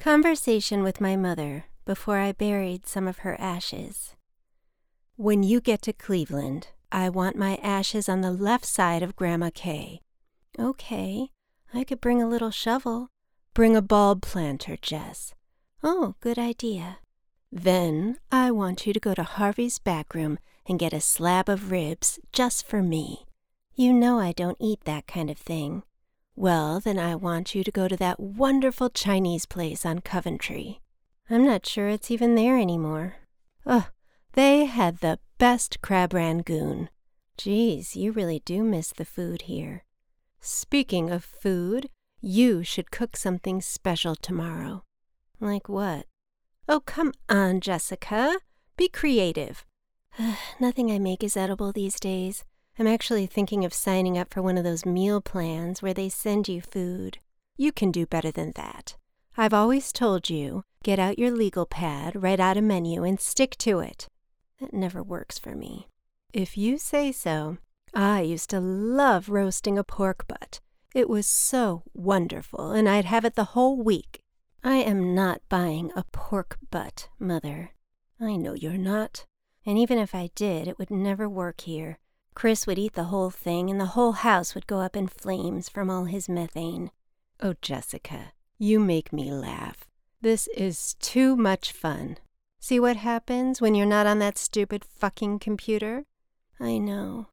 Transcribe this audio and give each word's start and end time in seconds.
Conversation 0.00 0.82
with 0.82 0.98
my 0.98 1.14
mother 1.14 1.66
before 1.84 2.16
I 2.16 2.32
buried 2.32 2.86
some 2.86 3.06
of 3.06 3.18
her 3.18 3.38
ashes. 3.38 4.14
When 5.16 5.42
you 5.42 5.60
get 5.60 5.82
to 5.82 5.92
Cleveland, 5.92 6.68
I 6.90 7.10
want 7.10 7.36
my 7.36 7.56
ashes 7.56 8.08
on 8.08 8.22
the 8.22 8.30
left 8.30 8.64
side 8.64 9.02
of 9.02 9.14
Grandma 9.14 9.50
Kay. 9.54 10.00
Okay, 10.58 11.28
I 11.74 11.84
could 11.84 12.00
bring 12.00 12.22
a 12.22 12.26
little 12.26 12.50
shovel. 12.50 13.10
Bring 13.52 13.76
a 13.76 13.82
bulb 13.82 14.22
planter, 14.22 14.78
Jess. 14.80 15.34
Oh, 15.82 16.14
good 16.20 16.38
idea. 16.38 17.00
Then 17.52 18.16
I 18.32 18.52
want 18.52 18.86
you 18.86 18.94
to 18.94 19.00
go 19.00 19.12
to 19.12 19.22
Harvey's 19.22 19.78
back 19.78 20.14
room 20.14 20.38
and 20.66 20.78
get 20.78 20.94
a 20.94 21.02
slab 21.02 21.46
of 21.46 21.70
ribs 21.70 22.18
just 22.32 22.66
for 22.66 22.82
me. 22.82 23.26
You 23.74 23.92
know 23.92 24.18
I 24.18 24.32
don't 24.32 24.56
eat 24.58 24.84
that 24.84 25.06
kind 25.06 25.28
of 25.28 25.36
thing. 25.36 25.82
Well, 26.40 26.80
then 26.80 26.98
I 26.98 27.16
want 27.16 27.54
you 27.54 27.62
to 27.62 27.70
go 27.70 27.86
to 27.86 27.98
that 27.98 28.18
wonderful 28.18 28.88
Chinese 28.88 29.44
place 29.44 29.84
on 29.84 29.98
Coventry. 29.98 30.80
I'm 31.28 31.44
not 31.44 31.66
sure 31.66 31.88
it's 31.88 32.10
even 32.10 32.34
there 32.34 32.58
anymore. 32.58 33.16
Ugh, 33.66 33.84
they 34.32 34.64
had 34.64 35.00
the 35.00 35.18
best 35.36 35.82
crab 35.82 36.14
rangoon. 36.14 36.88
Geez, 37.36 37.94
you 37.94 38.10
really 38.10 38.40
do 38.46 38.64
miss 38.64 38.90
the 38.90 39.04
food 39.04 39.42
here. 39.42 39.84
Speaking 40.40 41.10
of 41.10 41.22
food, 41.24 41.90
you 42.22 42.64
should 42.64 42.90
cook 42.90 43.18
something 43.18 43.60
special 43.60 44.16
tomorrow. 44.16 44.84
Like 45.40 45.68
what? 45.68 46.06
Oh, 46.66 46.80
come 46.80 47.12
on, 47.28 47.60
Jessica. 47.60 48.38
Be 48.78 48.88
creative. 48.88 49.66
Nothing 50.58 50.90
I 50.90 50.98
make 50.98 51.22
is 51.22 51.36
edible 51.36 51.70
these 51.70 52.00
days. 52.00 52.44
I'm 52.80 52.86
actually 52.86 53.26
thinking 53.26 53.66
of 53.66 53.74
signing 53.74 54.16
up 54.16 54.32
for 54.32 54.40
one 54.40 54.56
of 54.56 54.64
those 54.64 54.86
meal 54.86 55.20
plans 55.20 55.82
where 55.82 55.92
they 55.92 56.08
send 56.08 56.48
you 56.48 56.62
food. 56.62 57.18
You 57.58 57.72
can 57.72 57.90
do 57.90 58.06
better 58.06 58.30
than 58.30 58.52
that. 58.56 58.96
I've 59.36 59.52
always 59.52 59.92
told 59.92 60.30
you 60.30 60.64
get 60.82 60.98
out 60.98 61.18
your 61.18 61.30
legal 61.30 61.66
pad, 61.66 62.22
write 62.22 62.40
out 62.40 62.56
a 62.56 62.62
menu, 62.62 63.04
and 63.04 63.20
stick 63.20 63.58
to 63.58 63.80
it. 63.80 64.08
That 64.60 64.72
never 64.72 65.02
works 65.02 65.38
for 65.38 65.54
me. 65.54 65.88
If 66.32 66.56
you 66.56 66.78
say 66.78 67.12
so, 67.12 67.58
I 67.92 68.22
used 68.22 68.48
to 68.48 68.60
love 68.60 69.28
roasting 69.28 69.76
a 69.76 69.84
pork 69.84 70.26
butt. 70.26 70.60
It 70.94 71.06
was 71.06 71.26
so 71.26 71.82
wonderful, 71.92 72.70
and 72.70 72.88
I'd 72.88 73.04
have 73.04 73.26
it 73.26 73.34
the 73.34 73.52
whole 73.52 73.76
week. 73.76 74.22
I 74.64 74.76
am 74.76 75.14
not 75.14 75.42
buying 75.50 75.92
a 75.94 76.04
pork 76.12 76.56
butt, 76.70 77.10
Mother. 77.18 77.72
I 78.18 78.36
know 78.36 78.54
you're 78.54 78.78
not. 78.78 79.26
And 79.66 79.76
even 79.76 79.98
if 79.98 80.14
I 80.14 80.30
did, 80.34 80.66
it 80.66 80.78
would 80.78 80.90
never 80.90 81.28
work 81.28 81.60
here. 81.60 81.98
Chris 82.34 82.66
would 82.66 82.78
eat 82.78 82.94
the 82.94 83.04
whole 83.04 83.30
thing, 83.30 83.70
and 83.70 83.80
the 83.80 83.94
whole 83.96 84.12
house 84.12 84.54
would 84.54 84.66
go 84.66 84.80
up 84.80 84.96
in 84.96 85.06
flames 85.06 85.68
from 85.68 85.90
all 85.90 86.04
his 86.04 86.28
methane. 86.28 86.90
Oh, 87.40 87.54
Jessica, 87.60 88.32
you 88.58 88.78
make 88.78 89.12
me 89.12 89.32
laugh. 89.32 89.86
This 90.20 90.48
is 90.48 90.94
too 91.00 91.36
much 91.36 91.72
fun. 91.72 92.18
See 92.60 92.78
what 92.78 92.96
happens 92.96 93.60
when 93.60 93.74
you're 93.74 93.86
not 93.86 94.06
on 94.06 94.18
that 94.18 94.36
stupid 94.36 94.84
fucking 94.84 95.38
computer? 95.38 96.04
I 96.58 96.76
know. 96.76 97.28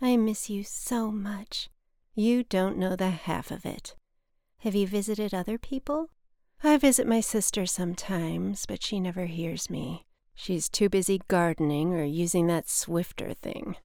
I 0.00 0.16
miss 0.16 0.48
you 0.48 0.64
so 0.64 1.10
much. 1.10 1.68
You 2.14 2.42
don't 2.42 2.78
know 2.78 2.96
the 2.96 3.10
half 3.10 3.50
of 3.50 3.66
it. 3.66 3.94
Have 4.58 4.74
you 4.74 4.86
visited 4.86 5.34
other 5.34 5.58
people? 5.58 6.08
I 6.62 6.76
visit 6.78 7.06
my 7.06 7.20
sister 7.20 7.66
sometimes, 7.66 8.66
but 8.66 8.82
she 8.82 9.00
never 9.00 9.26
hears 9.26 9.70
me. 9.70 10.06
She's 10.34 10.68
too 10.68 10.88
busy 10.88 11.20
gardening 11.28 11.92
or 11.94 12.04
using 12.04 12.46
that 12.46 12.66
Swiffer 12.66 13.36
thing. 13.36 13.76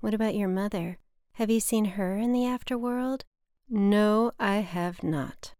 What 0.00 0.14
about 0.14 0.34
your 0.34 0.48
mother? 0.48 0.98
Have 1.32 1.50
you 1.50 1.60
seen 1.60 1.84
her 1.84 2.16
in 2.16 2.32
the 2.32 2.40
afterworld? 2.40 3.22
No, 3.68 4.32
I 4.38 4.56
have 4.56 5.02
not. 5.02 5.54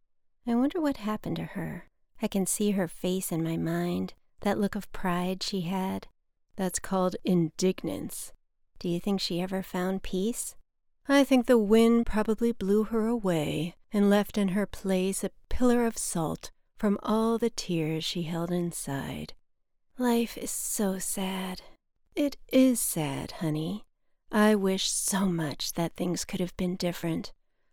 I 0.46 0.54
wonder 0.54 0.80
what 0.80 0.96
happened 0.96 1.36
to 1.36 1.44
her. 1.44 1.88
I 2.22 2.26
can 2.26 2.46
see 2.46 2.72
her 2.72 2.88
face 2.88 3.30
in 3.30 3.44
my 3.44 3.56
mind, 3.56 4.14
that 4.40 4.58
look 4.58 4.74
of 4.74 4.90
pride 4.92 5.42
she 5.42 5.62
had. 5.62 6.06
That's 6.56 6.78
called 6.78 7.16
indignance. 7.24 8.32
Do 8.78 8.88
you 8.88 8.98
think 8.98 9.20
she 9.20 9.40
ever 9.40 9.62
found 9.62 10.02
peace? 10.02 10.54
I 11.06 11.22
think 11.22 11.46
the 11.46 11.58
wind 11.58 12.06
probably 12.06 12.52
blew 12.52 12.84
her 12.84 13.06
away 13.06 13.74
and 13.92 14.08
left 14.08 14.38
in 14.38 14.48
her 14.48 14.66
place 14.66 15.22
a 15.22 15.30
pillar 15.50 15.84
of 15.84 15.98
salt 15.98 16.50
from 16.78 16.98
all 17.02 17.36
the 17.36 17.50
tears 17.50 18.04
she 18.04 18.22
held 18.22 18.50
inside. 18.50 19.34
Life 19.98 20.38
is 20.38 20.50
so 20.50 20.98
sad. 20.98 21.60
It 22.16 22.38
is 22.50 22.80
sad, 22.80 23.32
honey. 23.32 23.84
I 24.32 24.54
wish 24.54 24.88
so 24.88 25.26
much 25.26 25.72
that 25.72 25.96
things 25.96 26.24
could 26.24 26.40
have 26.40 26.56
been 26.56 26.76
different. 26.76 27.32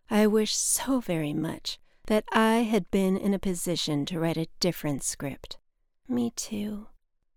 I 0.09 0.25
wish 0.25 0.56
so 0.56 1.00
very 1.00 1.34
much 1.34 1.79
that 2.07 2.23
I 2.31 2.57
had 2.63 2.90
been 2.90 3.16
in 3.16 3.34
a 3.34 3.40
position 3.40 4.06
to 4.07 4.19
write 4.19 4.38
a 4.38 4.47
different 4.59 5.03
script. 5.03 5.57
Me 6.07 6.31
too. 6.35 6.88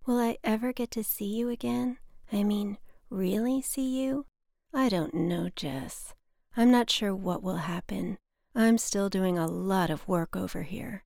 Will 0.06 0.19
I 0.19 0.38
ever 0.42 0.72
get 0.72 0.91
to 0.92 1.04
see 1.04 1.26
you 1.26 1.48
again? 1.50 1.98
I 2.32 2.44
mean, 2.44 2.78
really 3.10 3.60
see 3.60 4.00
you? 4.03 4.26
I 4.72 4.88
don't 4.88 5.14
know, 5.14 5.50
Jess. 5.54 6.14
I'm 6.56 6.70
not 6.70 6.88
sure 6.88 7.14
what 7.14 7.42
will 7.42 7.56
happen. 7.56 8.16
I'm 8.54 8.78
still 8.78 9.09
doing 9.09 9.36
a 9.36 9.47
lot 9.47 9.91
of 9.91 10.09
work 10.09 10.36
over 10.36 10.62
here. 10.62 11.04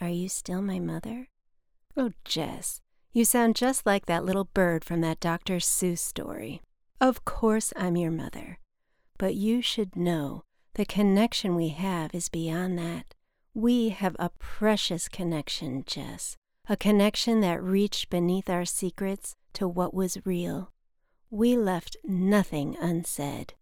Are 0.00 0.08
you 0.08 0.28
still 0.28 0.62
my 0.62 0.78
mother? 0.78 1.28
Oh, 1.96 2.12
Jess, 2.24 2.80
you 3.12 3.24
sound 3.24 3.56
just 3.56 3.84
like 3.84 4.06
that 4.06 4.24
little 4.24 4.44
bird 4.44 4.84
from 4.84 5.00
that 5.00 5.20
Dr. 5.20 5.56
Seuss 5.56 5.98
story. 5.98 6.62
Of 7.02 7.24
course, 7.24 7.72
I'm 7.74 7.96
your 7.96 8.12
mother. 8.12 8.60
But 9.18 9.34
you 9.34 9.60
should 9.60 9.96
know 9.96 10.44
the 10.74 10.84
connection 10.84 11.56
we 11.56 11.70
have 11.70 12.14
is 12.14 12.28
beyond 12.28 12.78
that. 12.78 13.16
We 13.52 13.88
have 13.88 14.14
a 14.20 14.30
precious 14.38 15.08
connection, 15.08 15.82
Jess, 15.84 16.36
a 16.68 16.76
connection 16.76 17.40
that 17.40 17.60
reached 17.60 18.08
beneath 18.08 18.48
our 18.48 18.64
secrets 18.64 19.34
to 19.54 19.66
what 19.66 19.92
was 19.92 20.24
real. 20.24 20.70
We 21.28 21.56
left 21.56 21.96
nothing 22.04 22.76
unsaid. 22.80 23.54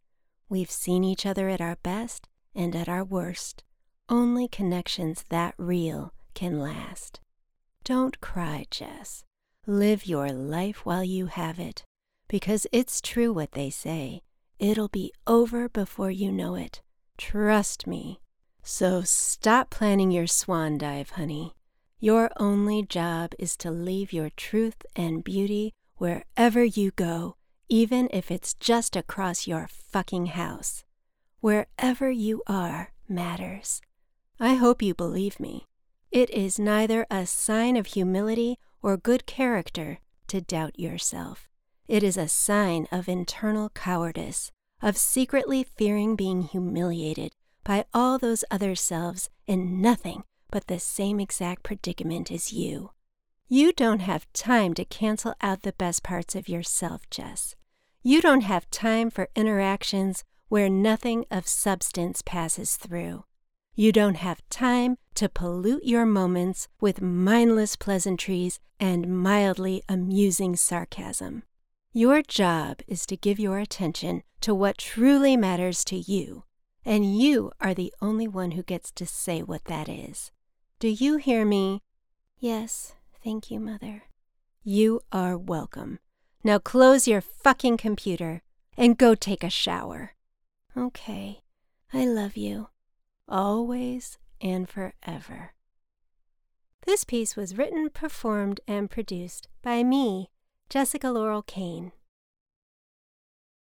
We've 0.51 0.71
seen 0.71 1.03
each 1.03 1.25
other 1.25 1.49
at 1.49 1.63
our 1.63 1.77
best 1.77 2.29
and 2.55 2.77
at 2.77 2.91
our 2.91 3.05
worst. 3.05 3.65
Only 4.11 4.49
connections 4.49 5.25
that 5.31 5.55
real 5.57 6.13
can 6.35 6.61
last. 6.61 7.21
Don't 7.85 8.21
cry, 8.21 8.67
Jess. 8.71 9.25
Live 9.67 10.05
your 10.05 10.31
life 10.31 10.85
while 10.85 11.05
you 11.05 11.25
have 11.25 11.59
it 11.59 11.85
because 12.31 12.65
it's 12.71 13.01
true 13.01 13.33
what 13.33 13.53
they 13.53 13.69
say. 13.69 14.23
It'll 14.61 14.89
be 14.89 15.13
over 15.27 15.69
before 15.69 16.13
you 16.13 16.31
know 16.31 16.55
it. 16.55 16.81
Trust 17.19 17.89
me. 17.89 18.21
So 18.63 19.03
stop 19.03 19.69
planning 19.69 20.13
your 20.13 20.29
swan 20.29 20.79
dive, 20.79 21.11
honey. 21.11 21.55
Your 21.99 22.31
only 22.37 22.85
job 22.85 23.33
is 23.39 23.57
to 23.59 23.73
leave 23.73 24.13
your 24.13 24.31
truth 24.31 24.87
and 24.95 25.25
beauty 25.25 25.75
wherever 25.97 26.63
you 26.63 26.93
go, 26.93 27.35
even 27.69 28.09
if 28.13 28.31
it's 28.31 28.55
just 28.55 28.95
across 28.95 29.49
your 29.49 29.69
fucking 29.69 30.27
house. 30.27 30.85
Wherever 31.41 32.13
you 32.13 32.45
are 32.47 32.93
matters. 33.09 33.83
I 34.39 34.55
hope 34.55 34.83
you 34.83 34.95
believe 34.95 35.41
me. 35.41 35.67
It 36.13 36.31
is 36.31 36.61
neither 36.61 37.07
a 37.11 37.27
sign 37.27 37.77
of 37.77 37.87
humility 37.87 38.57
or 38.83 38.97
good 38.97 39.27
character 39.27 39.99
to 40.29 40.41
doubt 40.41 40.79
yourself. 40.79 41.50
It 41.91 42.05
is 42.05 42.17
a 42.17 42.29
sign 42.29 42.87
of 42.93 43.09
internal 43.09 43.69
cowardice, 43.71 44.53
of 44.81 44.97
secretly 44.97 45.65
fearing 45.65 46.15
being 46.15 46.43
humiliated 46.43 47.33
by 47.65 47.85
all 47.93 48.17
those 48.17 48.45
other 48.49 48.77
selves 48.77 49.29
in 49.49 49.83
nothing 49.83 50.23
but 50.53 50.69
the 50.69 50.79
same 50.79 51.19
exact 51.19 51.65
predicament 51.65 52.31
as 52.31 52.53
you. 52.53 52.93
You 53.49 53.73
don't 53.73 54.03
have 54.03 54.33
time 54.33 54.73
to 54.75 54.85
cancel 54.85 55.35
out 55.41 55.63
the 55.63 55.73
best 55.73 56.05
parts 56.05 56.37
of 56.37 56.49
yourself, 56.49 57.11
Jess. 57.11 57.57
You 58.05 58.21
don't 58.21 58.43
have 58.43 58.71
time 58.71 59.11
for 59.11 59.29
interactions 59.35 60.23
where 60.49 60.69
nothing 60.69 61.25
of 61.29 61.49
substance 61.49 62.23
passes 62.25 62.77
through. 62.77 63.25
You 63.75 63.91
don't 63.91 64.19
have 64.19 64.49
time 64.49 64.97
to 65.17 65.29
pollute 65.29 65.83
your 65.83 66.07
moments 66.07 66.69
with 66.81 67.03
mindless 67.03 67.75
pleasantries 67.75 68.61
and 68.79 69.09
mildly 69.09 69.83
amusing 69.89 70.55
sarcasm. 70.55 71.43
Your 71.93 72.23
job 72.23 72.83
is 72.87 73.05
to 73.07 73.17
give 73.17 73.41
your 73.41 73.59
attention 73.59 74.23
to 74.43 74.55
what 74.55 74.79
truly 74.79 75.37
matters 75.37 75.83
to 75.87 75.97
you, 75.97 76.45
and 76.85 77.19
you 77.19 77.51
are 77.61 77.75
the 77.75 77.93
only 78.01 78.29
one 78.29 78.53
who 78.53 78.63
gets 78.63 78.93
to 78.93 79.05
say 79.05 79.43
what 79.43 79.65
that 79.65 79.89
is. 79.89 80.31
Do 80.79 80.87
you 80.87 81.17
hear 81.17 81.45
me? 81.45 81.83
Yes, 82.39 82.95
thank 83.25 83.51
you, 83.51 83.59
Mother. 83.59 84.05
You 84.63 85.01
are 85.11 85.37
welcome. 85.37 85.99
Now 86.45 86.61
close 86.61 87.09
your 87.09 87.21
fucking 87.21 87.79
computer 87.79 88.43
and 88.77 88.97
go 88.97 89.17
take 89.17 89.43
a 89.43 89.51
shower. 89.51 90.15
Okay, 90.77 91.41
I 91.93 92.07
love 92.07 92.37
you. 92.37 92.69
Always 93.29 94.17
and 94.41 94.69
forever. 94.69 95.55
This 96.87 97.03
piece 97.03 97.35
was 97.35 97.59
written, 97.59 97.91
performed, 97.91 98.61
and 98.69 98.89
produced 98.89 99.49
by 99.61 99.83
me, 99.83 100.31
Jessica 100.71 101.09
Laurel 101.11 101.43
Kane. 101.43 101.91